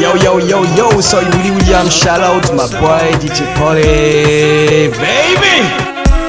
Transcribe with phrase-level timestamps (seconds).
[0.00, 5.56] Yo yo yo yo, soy William, shout out my boy DJ Polly, baby.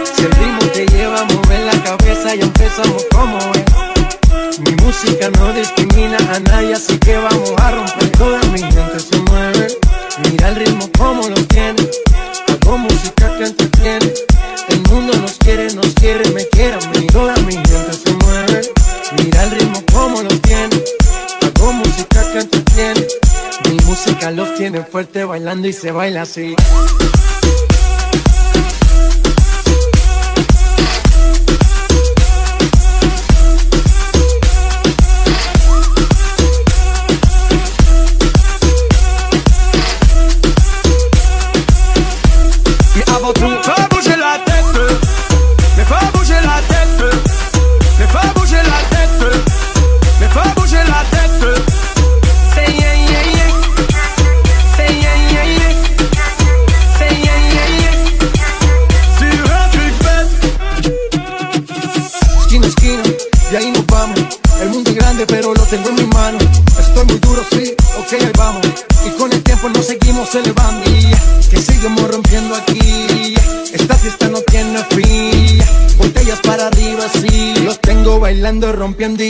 [0.04, 4.60] Si el ritmo te lleva a mover la cabeza y empezamos como es.
[4.60, 7.99] Mi música no discrimina a nadie, así que vamos a romper.
[25.00, 26.58] Fuerte bailando y se baila así.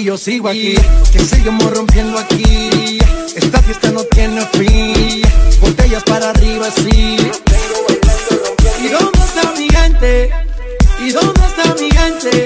[0.10, 0.74] Yo sigo aquí.
[1.12, 2.98] Que seguimos rompiendo aquí.
[3.36, 5.22] Esta fiesta no tiene fin.
[5.62, 7.16] Botellas para arriba, sí.
[8.84, 10.32] ¿Y dónde está mi gente?
[11.00, 12.44] ¿Y dónde está mi gente?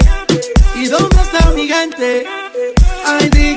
[0.75, 2.25] ¿Y dónde está mi gente?
[3.05, 3.55] Ay, di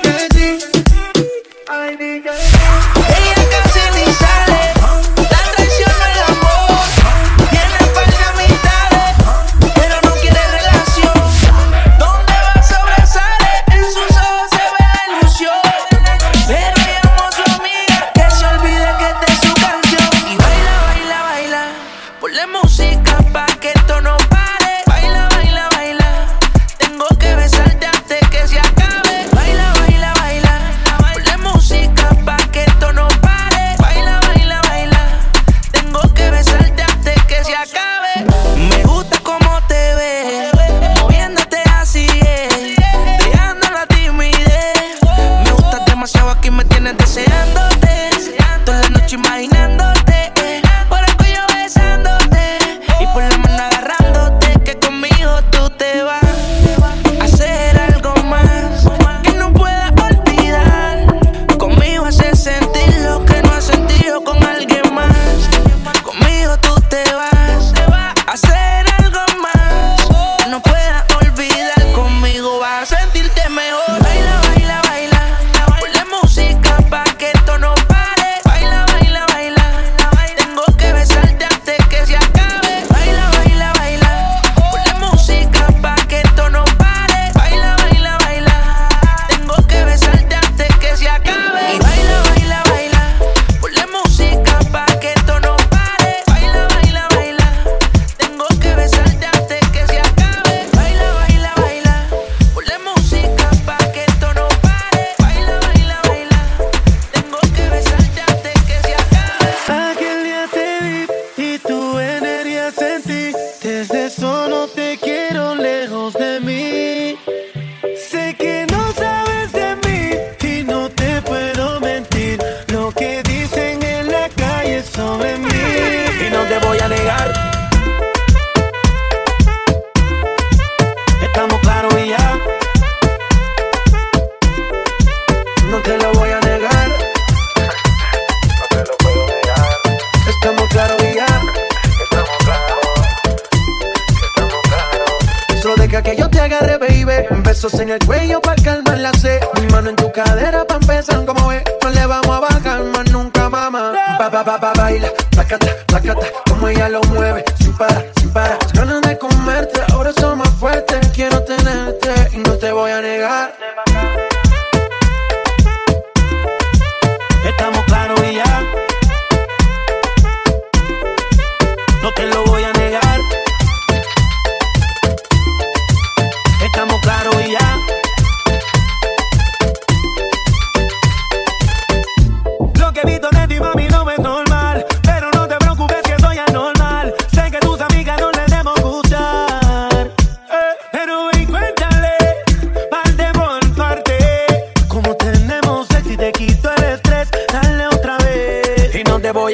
[146.02, 147.26] que yo te agarre, baby.
[147.43, 149.40] Besos en el cuello para calmar la sed.
[149.60, 151.62] Mi mano en tu cadera para empezar, como ve.
[151.82, 153.93] No le vamos a bajar más nunca, mamá.
[154.19, 156.26] Ba, ba, ba, ba, baila, placata, placata.
[156.48, 158.58] Como ella lo mueve, sin parar, sin parar.
[158.62, 163.00] Las ganas de comerte, ahora soy más fuerte, Quiero tenerte y no te voy a
[163.00, 163.54] negar.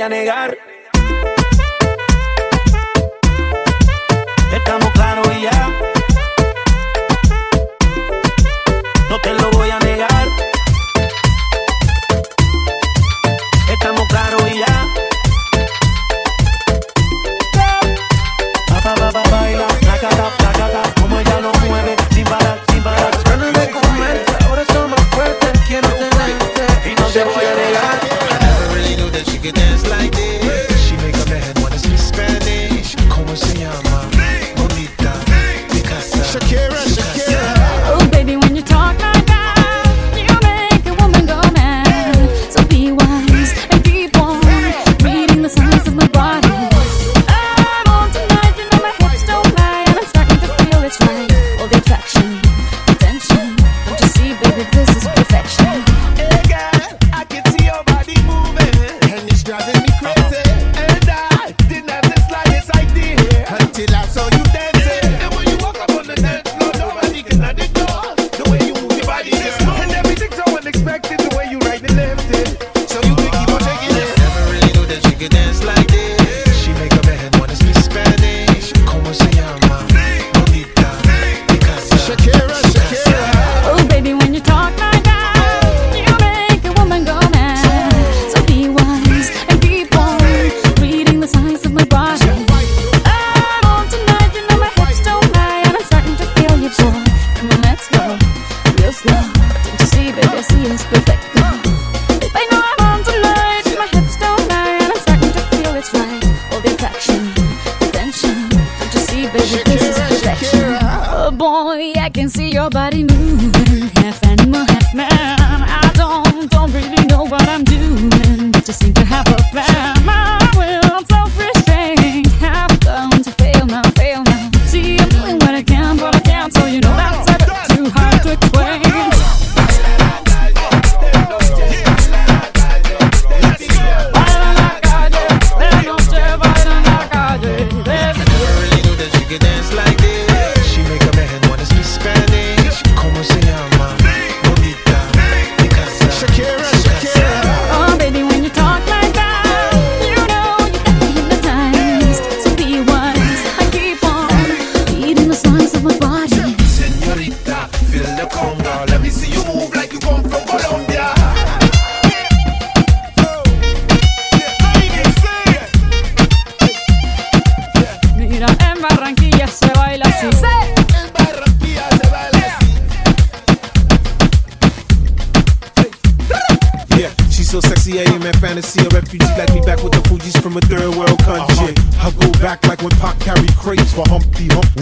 [0.02, 0.61] a negar.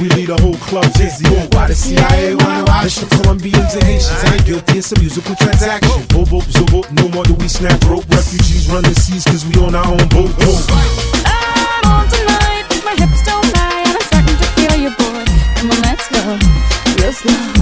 [0.00, 1.24] We lead a whole club dizzy.
[1.28, 1.46] Yeah.
[1.52, 4.24] Why the CIA wanna watch the Colombians and Haitians?
[4.24, 6.02] I ain't guilty, it's a musical transaction.
[6.12, 8.04] Boop, boop, zoop, no more do we snap rope.
[8.08, 10.32] Refugees run the seas cause we on our own boat.
[10.40, 15.24] I'm on tonight, my hips don't lie, and I'm starting to feel your boy.
[15.56, 16.22] Come on, let's go,
[17.02, 17.59] real slow.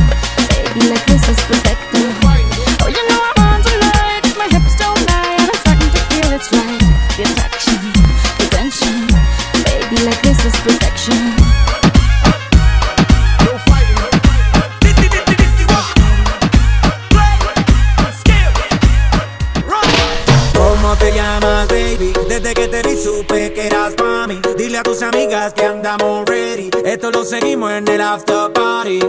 [27.40, 29.00] seguimos en el after party.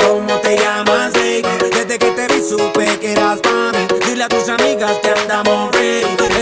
[0.00, 1.42] ¿Cómo te llamas, baby?
[1.70, 3.86] Desde que te vi supe que eras para mí.
[4.06, 6.37] Dile a tus amigas que andamos ready.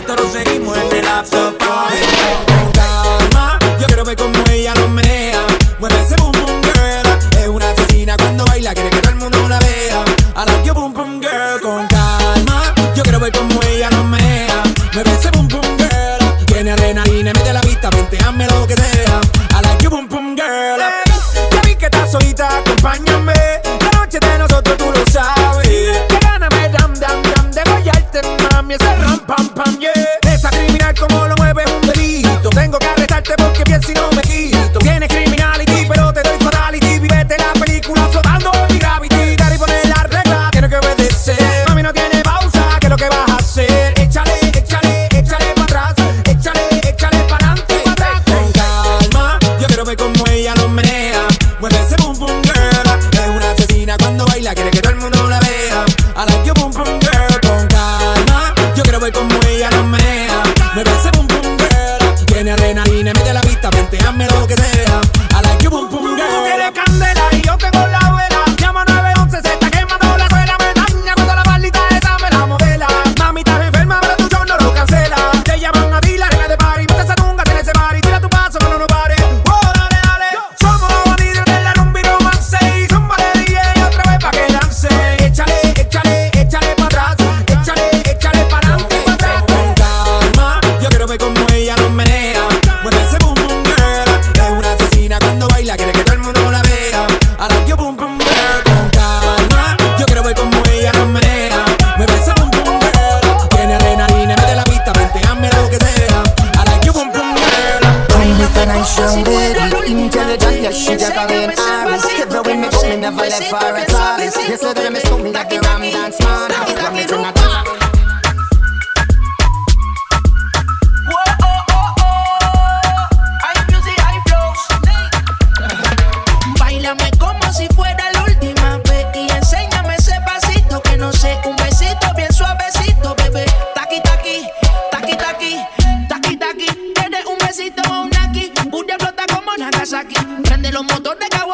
[140.76, 141.45] los motores de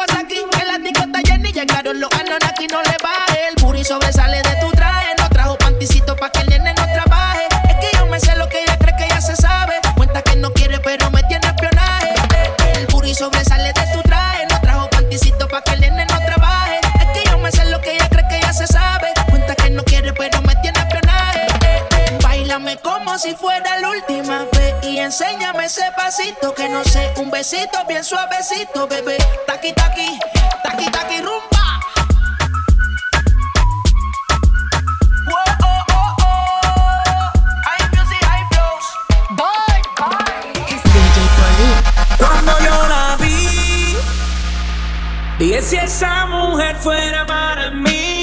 [45.43, 48.22] Y si esa mujer fuera para mí.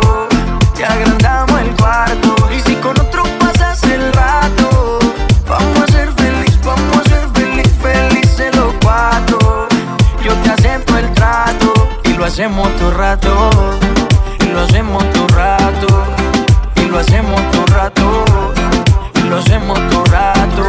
[12.41, 13.49] Hacemos todo rato.
[14.39, 15.87] Y lo hacemos todo rato.
[16.75, 18.25] Y lo hacemos todo rato.
[19.13, 20.63] Y lo hacemos todo rato.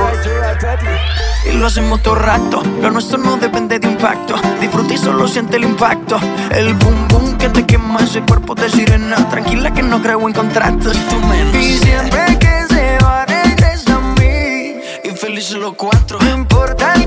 [1.51, 2.63] Y lo hacemos todo rato.
[2.83, 4.35] Lo nuestro no depende de impacto.
[4.61, 6.21] Disfruta y solo siente el impacto.
[6.51, 9.17] El boom boom que te quema ese cuerpo de sirena.
[9.31, 10.95] Tranquila que no creo en contratos.
[11.09, 11.57] Tú menos.
[11.57, 14.77] Y siempre que se va, regresa a mí.
[15.05, 16.19] Y felices los cuatro.
[16.21, 17.07] No importa el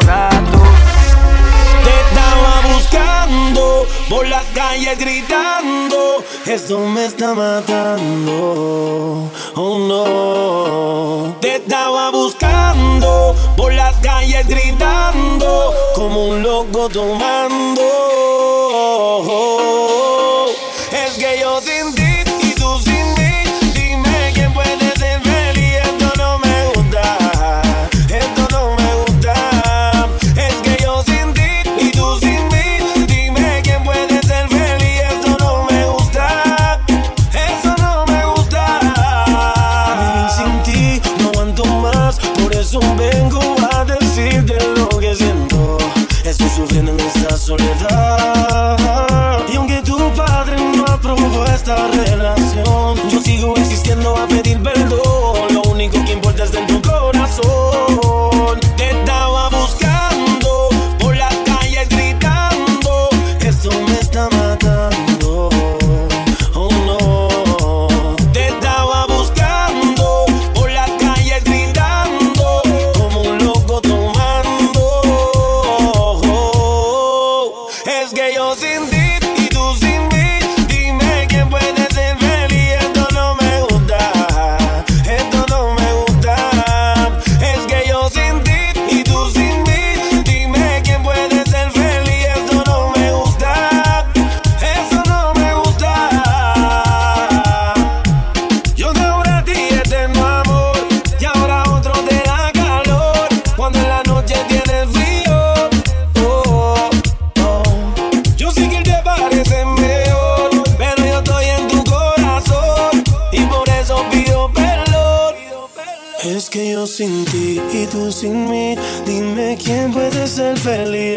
[4.11, 6.21] Por las calles gritando.
[6.45, 9.31] Esto me está matando.
[9.55, 11.37] Oh no.
[11.39, 15.73] Te estaba buscando por las calles gritando.
[15.95, 18.10] Como un loco tomando.
[51.53, 55.10] Esta relación, yo sigo existiendo a pedir perdón.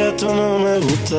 [0.04, 0.12] Feliz.
[0.12, 1.16] Esto no me gusta.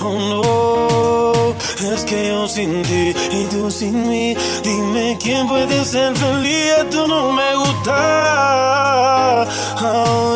[0.00, 1.54] Oh no,
[1.92, 6.74] es que yo sin ti y tú sin mí, dime quién puede ser feliz.
[6.78, 9.46] Esto no me gusta.
[9.80, 10.27] Oh,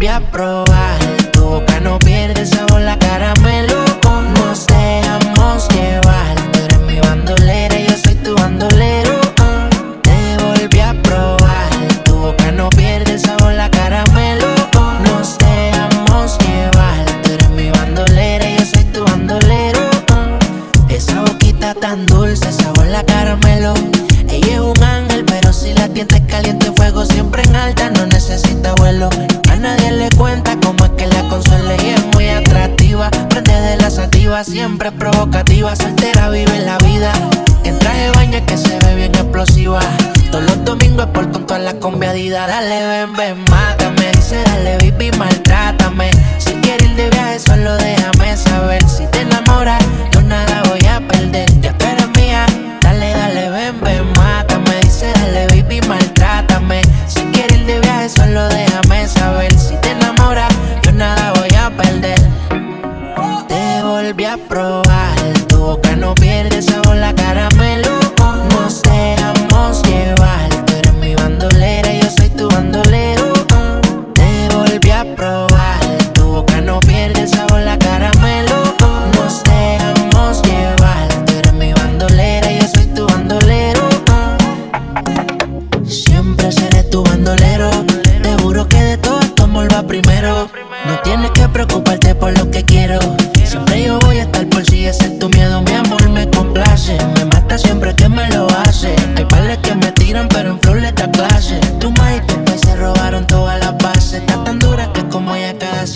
[0.00, 0.69] volví a probar.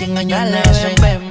[0.05, 0.95] 100 años nace.
[1.01, 1.24] Ven, ven,